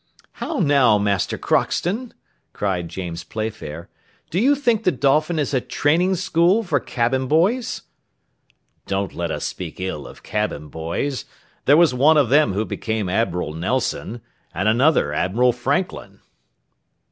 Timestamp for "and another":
14.55-15.13